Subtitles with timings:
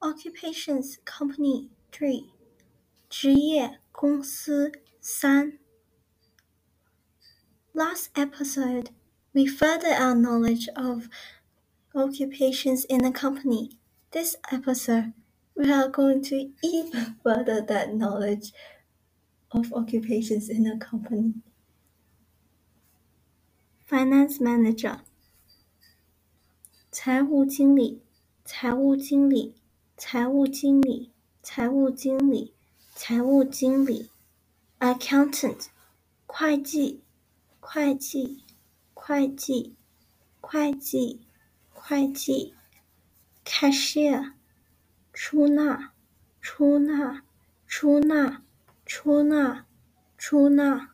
[0.00, 2.30] occupations company three
[3.08, 5.58] 职业公司三
[7.72, 8.90] Last episode,
[9.34, 11.08] we furthered our knowledge of
[11.94, 13.78] occupations in a company.
[14.10, 15.12] This episode,
[15.54, 18.52] we are going to even further that knowledge
[19.50, 21.34] of occupations in a company.
[23.84, 25.00] Finance manager
[26.90, 28.00] 财务经理，
[28.44, 29.54] 财务经理，
[30.03, 31.11] 财务经理，
[31.43, 32.55] 财务经理，
[32.95, 34.09] 财务经理。
[34.79, 35.67] ；accountant，
[36.25, 37.03] 会计，
[37.59, 38.43] 会计，
[38.95, 39.75] 会计，
[40.41, 41.21] 会计，
[41.69, 42.55] 会计。
[43.45, 44.33] ；cashier，
[45.13, 45.93] 出纳，
[46.41, 47.21] 出纳，
[47.67, 48.41] 出纳，
[48.83, 49.67] 出纳，
[50.17, 50.90] 出纳。